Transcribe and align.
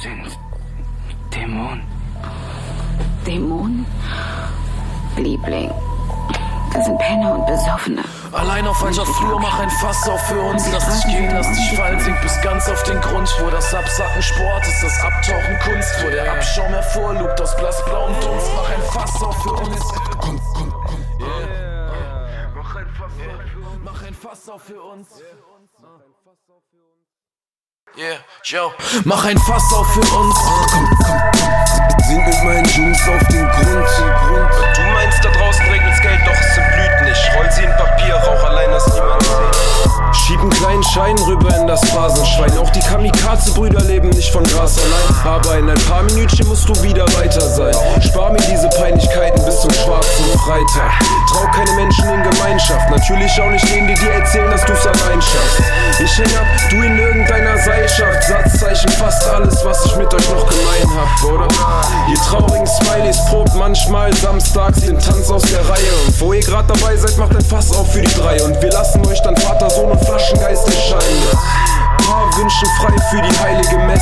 sind 0.00 0.38
Dämonen. 1.34 1.82
Dämonen? 3.26 3.86
Liebling, 5.16 5.72
das 6.72 6.84
sind 6.84 6.96
Penner 6.98 7.34
und 7.34 7.46
Besoffene. 7.46 8.04
Allein 8.32 8.66
auf 8.66 8.82
einer 8.84 9.04
Flur, 9.04 9.40
mach 9.40 9.58
ein 9.58 9.70
Fass 9.70 10.08
auf 10.08 10.20
für 10.28 10.40
uns. 10.40 10.70
Lass 10.72 11.02
dich 11.02 11.12
gehen, 11.12 11.30
lass 11.32 11.48
dich 11.48 11.76
fallen, 11.76 11.98
sink 12.00 12.20
bis 12.22 12.40
ganz 12.40 12.68
auf 12.68 12.82
den 12.84 13.00
Grund. 13.00 13.28
Wo 13.40 13.50
das 13.50 13.74
Absacken 13.74 14.22
Sport 14.22 14.66
ist, 14.66 14.82
das 14.82 15.00
Abtauchen 15.02 15.58
Kunst. 15.64 16.04
Wo 16.04 16.10
der 16.10 16.32
Abschaum 16.32 16.68
hervorlugt 16.68 17.40
aus 17.40 17.56
blassblauem 17.56 18.14
Dunst. 18.20 18.50
Mach 18.54 18.70
ein 18.70 18.82
Fass 18.92 19.22
auf 19.22 19.42
für 19.42 19.52
uns. 19.52 19.80
Komm, 20.20 20.40
komm, 20.54 20.72
komm. 20.86 21.04
Yeah. 21.20 22.48
Mach 22.54 22.76
ein 22.76 22.86
Fass 22.86 22.88
auf 23.02 23.02
für 23.22 23.22
uns. 23.38 23.48
Mach 23.84 24.02
ein 24.02 24.14
Fass 24.14 24.48
auf 24.48 24.62
für 24.62 24.80
uns. 24.80 24.98
Yeah, 27.96 28.18
Joe, 28.44 28.70
mach 29.04 29.24
ein 29.24 29.36
Fass 29.38 29.72
auf 29.72 29.86
für 29.92 30.00
uns. 30.00 30.34
Komm, 30.36 30.66
komm, 30.70 30.88
komm. 31.02 32.04
Sing 32.06 32.24
mit 32.24 32.44
meinen 32.44 32.64
Jungs 32.66 33.00
auf 33.08 33.26
den 33.28 33.48
Grund. 33.48 33.88
Du 34.76 34.82
meinst, 34.92 35.24
da 35.24 35.30
draußen 35.30 35.66
regnet's 35.66 36.00
Geld, 36.00 36.20
doch 36.24 36.32
es 36.32 36.54
blüht 36.54 37.08
nicht. 37.08 37.30
Roll 37.34 37.50
sie 37.50 37.62
in 37.64 37.70
Papier, 37.72 38.14
rauch 38.14 38.44
allein, 38.44 38.70
dass 38.70 38.86
niemand 38.94 39.22
sieht. 39.22 40.16
Schieb 40.16 40.40
einen 40.40 40.50
kleinen 40.50 40.84
Schein 40.84 41.18
rüber 41.18 41.57
in 42.48 42.54
das 42.54 42.58
Phasenschwein. 42.58 42.58
Auch 42.58 42.70
die 42.70 42.80
Kamikaze-Brüder 42.80 43.84
leben 43.84 44.10
nicht 44.10 44.32
von 44.32 44.44
Gras 44.44 44.76
allein. 44.78 45.36
Aber 45.36 45.58
in 45.58 45.68
ein 45.68 45.80
paar 45.86 46.02
Minütchen 46.02 46.46
musst 46.48 46.68
du 46.68 46.82
wieder 46.82 47.04
weiter 47.16 47.40
sein. 47.40 47.74
Spar 48.00 48.32
mir 48.32 48.40
diese 48.40 48.68
Peinlichkeiten 48.68 49.44
bis 49.44 49.60
zum 49.60 49.72
schwarzen 49.72 50.24
Freitag. 50.44 50.92
Trau 51.30 51.46
keine 51.52 51.72
Menschen 51.72 52.08
in 52.08 52.22
Gemeinschaft. 52.30 52.90
Natürlich 52.90 53.40
auch 53.40 53.50
nicht 53.50 53.68
denen, 53.68 53.88
die 53.88 53.94
dir 53.94 54.12
erzählen, 54.12 54.50
dass 54.50 54.64
du's 54.64 54.86
allein 54.86 55.20
schaffst. 55.20 55.62
Ich 56.00 56.18
häng 56.18 56.36
ab, 56.36 56.46
du 56.70 56.76
in 56.76 56.98
irgendeiner 56.98 57.58
Seilschaft. 57.58 58.22
Satzzeichen, 58.24 58.90
fast 58.90 59.26
alles, 59.28 59.64
was 59.64 59.84
ich 59.86 59.96
mit 59.96 60.12
euch 60.12 60.30
noch 60.30 60.46
gemein 60.48 60.88
hab, 60.96 61.30
oder? 61.30 61.48
Ihr 62.08 62.16
traurigen 62.16 62.66
Smileys 62.66 63.18
probt 63.26 63.54
manchmal 63.54 64.12
samstags 64.14 64.80
den 64.80 64.98
Tanz 64.98 65.30
aus 65.30 65.42
der 65.42 65.60
Reihe. 65.68 65.92
Und 66.06 66.20
wo 66.20 66.32
ihr 66.32 66.42
grad 66.42 66.68
dabei 66.68 66.96
seid, 66.96 67.16
macht 67.18 67.34
ein 67.34 67.44
Fass 67.44 67.74
auf 67.74 67.92
für 67.92 68.02
die 68.02 68.14
drei. 68.14 68.42
Und 68.42 68.60
wir 68.62 68.70
lassen 68.70 69.04
euch 69.06 69.20
dann 69.22 69.36
Vater, 69.36 69.57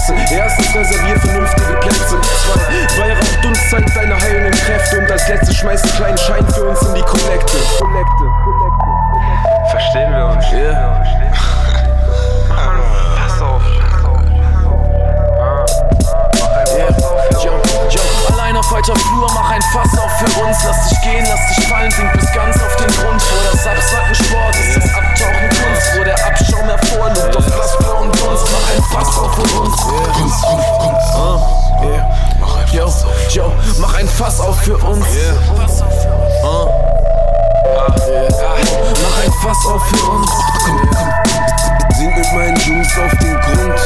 Messe. 0.08 0.34
Erstens 0.34 0.74
reservier 0.74 1.18
vernünftige 1.20 1.72
Plätze. 1.80 2.20
Zwei, 2.20 3.00
Weihrauch 3.00 3.42
Dunst 3.42 3.70
zeigt 3.70 3.96
deine 3.96 4.16
heilenden 4.20 4.52
Kräfte. 4.52 4.98
Und 4.98 5.10
als 5.10 5.28
letztes 5.28 5.56
schmeiß 5.56 5.82
einen 5.82 5.92
kleinen 5.92 6.18
Schein 6.18 6.46
für 6.48 6.64
uns 6.64 6.82
in 6.82 6.94
die 6.94 7.02
Kollekte. 7.02 7.56
Kollekte, 7.78 8.24
Kollekte. 8.44 9.70
Verstehen 9.70 10.12
wir 10.12 10.26
uns? 10.26 10.44
Ja. 10.52 10.58
Yeah. 10.58 11.02
Pass 13.16 13.42
auf. 13.42 13.62
Allein 18.32 18.56
auf 18.56 18.72
weiter 18.72 18.94
Flur, 18.94 19.28
mach 19.34 19.50
ein 19.50 19.62
Fass 19.72 19.98
auf 19.98 20.10
für 20.18 20.40
uns. 20.40 20.56
Lass 20.64 20.88
dich 20.88 21.00
gehen, 21.02 21.26
lass 21.28 21.56
dich 21.56 21.66
fallen, 21.68 21.90
sink 21.90 22.12
bis 22.12 22.32
ganz 22.32 22.56
auf 22.56 22.76
den 22.76 22.86
Grund. 22.86 23.22
Wo 23.22 23.50
das 23.50 23.66
Absacken 23.66 24.14
Sport 24.14 24.56
ist, 24.56 24.76
das 24.76 24.94
Abtauchen 24.94 25.48
Kunst. 25.48 25.98
Wo 25.98 26.04
der 26.04 26.26
Abschaum 26.26 26.64
hervorlugt 26.64 27.36
aus 27.36 27.45
Mach 39.02 39.24
ein 39.24 39.32
Fass 39.42 39.66
auf 39.66 39.82
für 39.86 40.10
uns. 40.10 40.30
Komm, 40.64 40.80
komm. 40.90 41.10
Sing 41.96 42.14
mit 42.14 42.32
meinen 42.34 42.56
Jungs 42.60 42.88
auf 42.98 43.10
den 43.18 43.34
Grund. 43.40 43.80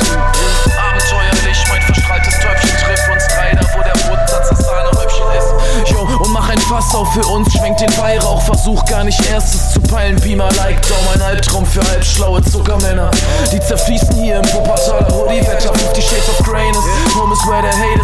Abenteuerlich, 0.76 1.64
mein 1.68 1.82
verstrahltes 1.82 2.34
Täubchen 2.40 2.70
trifft 2.84 3.10
uns 3.12 3.26
drei, 3.28 3.52
da 3.54 3.66
wo 3.76 3.82
der 3.82 3.92
Bodensatz 4.08 4.48
das 4.48 4.58
Sahnehäubchen 4.58 5.26
ist. 5.38 5.90
Yo, 5.90 6.00
und 6.00 6.32
mach 6.32 6.48
ein 6.48 6.58
Fass 6.58 6.94
auf 6.94 7.12
für 7.12 7.26
uns, 7.26 7.52
schwenk 7.52 7.78
den 7.78 7.96
Weihrauch, 7.98 8.42
versuch 8.42 8.84
gar 8.86 9.04
nicht 9.04 9.24
erstes 9.30 9.70
zu 9.70 9.80
peilen. 9.80 10.16
Beamer 10.20 10.48
like 10.56 10.82
Down, 10.88 10.98
mein 11.12 11.22
Albtraum 11.22 11.64
für 11.64 11.82
halbschlaue 11.88 12.42
Zuckermänner. 12.42 13.10
Die 13.52 13.60
zerfließen 13.60 14.14
hier 14.16 14.38
im 14.38 14.52
Wuppertaler 14.52 15.08
Hoodie-Wetter. 15.14 15.72
50 15.72 16.04
Shades 16.04 16.28
of 16.28 16.44
Grayness, 16.44 16.84
home 17.14 17.32
is 17.32 17.46
where 17.46 17.62
the 17.62 17.76
hate 17.76 17.99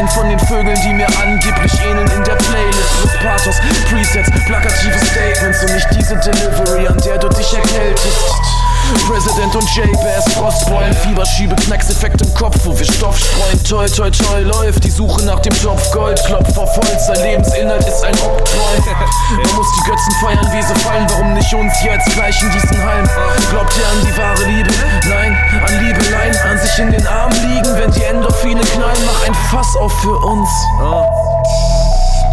keinen 0.00 0.08
von 0.08 0.28
den 0.28 0.38
Vögeln, 0.38 0.78
die 0.82 0.94
mir 0.94 1.06
angeblich 1.22 1.72
ähneln 1.82 2.10
in 2.10 2.24
der 2.24 2.36
Playlist. 2.36 3.04
Mit 3.04 3.20
Pathos, 3.20 3.56
Presets, 3.90 4.30
plakative 4.46 4.98
Statements 5.06 5.62
und 5.62 5.74
nicht 5.74 5.88
diese 5.94 6.16
Delivery, 6.16 6.86
an 6.86 6.96
der 7.04 7.18
du 7.18 7.28
dich 7.28 7.54
erkältest. 7.54 8.49
President 8.98 9.54
und 9.54 9.68
J-Bass, 9.76 10.32
Frostbeulen, 10.34 10.94
Fieberschiebe, 10.94 11.54
Knackseffekt 11.56 12.22
im 12.22 12.34
Kopf, 12.34 12.56
wo 12.64 12.78
wir 12.78 12.84
Stoff 12.86 13.18
streuen. 13.18 13.64
Toi, 13.64 13.86
toi, 13.88 14.10
toi, 14.10 14.40
läuft 14.40 14.84
die 14.84 14.90
Suche 14.90 15.22
nach 15.24 15.40
dem 15.40 15.52
Topf 15.62 15.90
Gold, 15.92 16.22
Klopf 16.24 16.56
auf 16.56 16.76
Holz, 16.76 17.06
sein 17.06 17.22
Lebensinhalt 17.22 17.86
ist 17.86 18.04
ein 18.04 18.14
Oktroi. 18.14 18.92
Man 19.36 19.56
muss 19.56 19.66
die 19.76 19.90
Götzen 19.90 20.12
feiern, 20.20 20.48
wie 20.52 20.62
sie 20.62 20.80
fallen, 20.80 21.06
warum 21.10 21.34
nicht 21.34 21.52
uns 21.54 21.72
jetzt 21.84 22.12
gleich 22.14 22.42
in 22.42 22.50
diesen 22.50 22.82
Hallen? 22.82 23.08
Glaubt 23.50 23.72
ihr 23.78 23.86
an 23.86 24.06
die 24.06 24.16
wahre 24.18 24.44
Liebe? 24.44 24.70
Nein, 25.08 25.36
an 25.66 25.84
Liebeleien, 25.84 26.36
an 26.48 26.58
sich 26.58 26.78
in 26.78 26.90
den 26.90 27.06
Armen 27.06 27.54
liegen, 27.54 27.76
wenn 27.76 27.90
die 27.92 28.04
Endorphine 28.04 28.60
knallen, 28.60 28.98
mach 29.06 29.26
ein 29.26 29.34
Fass 29.50 29.76
auf 29.76 29.92
für 30.00 30.16
uns. 30.16 30.48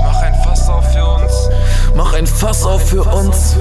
Mach 0.04 0.22
ein 0.22 0.36
Fass 0.44 0.70
auf 0.70 0.86
für 0.92 1.06
uns. 1.06 1.34
Mach 1.96 2.14
ein 2.14 2.28
Fass 2.28 2.64
auf 2.64 2.82
für 2.88 3.04
uns. 3.04 3.56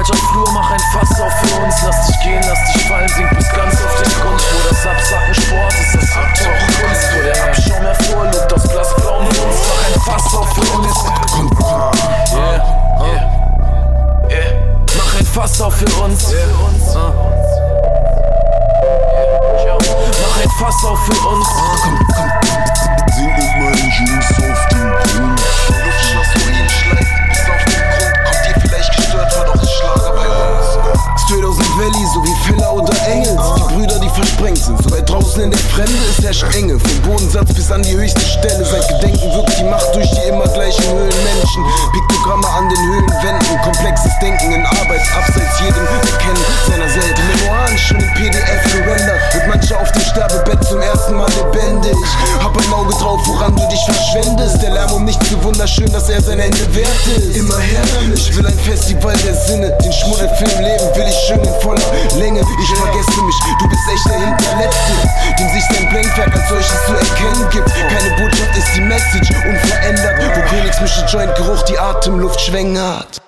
Allein 0.00 0.12
auf 0.12 0.30
Flur, 0.30 0.50
mach 0.52 0.70
ein 0.70 0.80
Fass 0.94 1.20
auf 1.20 1.32
für 1.40 1.62
uns. 1.62 1.74
Lass 1.84 2.06
dich 2.06 2.20
gehen, 2.20 2.42
lass 2.48 2.72
dich 2.72 2.88
fallen, 2.88 3.08
sink 3.08 3.36
bis 3.36 3.52
ganz 3.52 3.74
auf 3.84 4.02
den 4.02 4.10
Grund. 4.12 4.40
Wo 4.40 4.68
das 4.70 4.86
Absacken 4.86 5.34
Sport 5.34 5.74
ist, 5.74 5.94
das 5.94 6.16
Abtauchen 6.16 6.68
Kunst. 6.80 7.08
Wo 7.12 7.22
der 7.22 7.44
Abschaum 7.44 7.82
hervorlugt 7.82 8.52
aus 8.54 8.62
blassblauem 8.68 9.28
Dunst. 9.28 9.62
Mach 9.68 9.84
ein 9.86 10.00
Fass 10.00 10.34
auf 10.34 10.48
für 10.54 10.78
uns. 10.78 10.96
Yeah, 12.32 12.64
yeah, 13.00 13.20
yeah. 14.30 14.52
Mach 14.96 15.14
ein 15.18 15.26
Fass 15.26 15.60
auf 15.60 15.74
für 15.74 16.02
uns. 16.02 16.32
Mach 20.22 20.36
ein 20.42 20.50
Fass 20.58 20.84
auf 20.86 20.98
für 21.04 21.28
uns. 21.28 21.46
Sing 22.14 22.39
draußen 35.20 35.42
in 35.42 35.50
der 35.50 35.60
Fremde 35.60 35.92
ist 36.08 36.22
herrscht 36.22 36.44
Enge. 36.54 36.78
Vom 36.78 37.02
Bodensatz 37.02 37.52
bis 37.52 37.70
an 37.70 37.82
die 37.82 37.96
höchste 37.96 38.20
Stelle. 38.20 38.64
Seit 38.64 38.86
Gedenken 38.88 39.32
wirkt 39.32 39.58
die 39.58 39.64
Macht 39.64 39.94
durch 39.94 40.10
die 40.10 40.28
immer 40.28 40.46
gleichen 40.48 40.84
Höhlenmenschen. 40.84 41.64
Piktogramme 41.92 42.48
an 42.48 42.68
den 42.68 42.78
Höhlenwänden. 42.78 43.60
Komplexes 43.62 44.12
Denken 44.20 44.52
in 44.52 44.64
Arbeit, 44.66 45.00
abseits 45.16 45.60
jedem 45.60 45.86
Erkennen 45.86 46.44
seiner 46.68 46.88
selbst. 46.88 47.22
Memoiren 47.34 47.78
schon 47.78 48.00
in 48.00 48.14
PDF 48.14 48.62
gerendert. 48.72 49.20
Mit 49.34 49.48
mancher 49.48 49.80
auf 49.80 49.92
dem 49.92 50.02
Sterbebett 50.02 50.64
zum 50.64 50.80
ersten 50.80 51.14
Mal 51.14 51.28
lebendig. 51.30 51.96
Hab 52.42 52.56
ein 52.56 52.72
Auge 52.72 52.92
drauf, 52.94 53.20
woran 53.26 53.54
du 53.54 53.66
dich 53.68 53.84
verschwendest. 53.84 54.39
Wunderschön, 55.50 55.90
dass 55.92 56.08
er 56.08 56.20
sein 56.20 56.38
Ende 56.38 56.74
wert 56.74 57.06
ist. 57.16 57.36
Immer 57.36 57.58
her 57.58 57.82
damit. 57.94 58.18
Ich 58.18 58.36
will 58.36 58.46
ein 58.46 58.58
Festival 58.58 59.14
der 59.24 59.34
Sinne. 59.34 59.76
Den 59.82 59.92
Schmuddelfilm 59.92 60.62
leben 60.62 60.86
will 60.94 61.06
ich 61.08 61.18
schön 61.26 61.40
in 61.40 61.60
voller 61.60 61.82
Länge. 62.16 62.40
Ich 62.40 62.78
vergesse 62.78 63.22
mich, 63.22 63.34
du 63.58 63.68
bist 63.68 63.82
echt 63.92 64.06
der 64.06 64.20
Hinterletzte, 64.20 64.92
dem 65.38 65.48
sich 65.50 65.64
sein 65.64 65.88
Blendwerk 65.88 66.32
als 66.34 66.48
solches 66.48 66.86
zu 66.86 66.92
erkennen 66.92 67.48
gibt. 67.50 67.68
Keine 67.68 68.16
Botschaft 68.16 68.56
ist 68.56 68.76
die 68.76 68.80
Message, 68.80 69.30
unverändert, 69.30 70.36
wo 70.36 70.56
Königsmische 70.56 71.04
Joint 71.06 71.34
Geruch 71.34 71.62
die 71.62 71.78
Atemluft 71.78 72.40
schwängert. 72.40 73.20